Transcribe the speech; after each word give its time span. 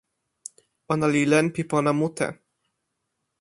ona 0.91 1.07
li 1.13 1.23
len 1.31 1.45
pi 1.55 1.61
pona 1.71 1.91
mute. 1.99 2.27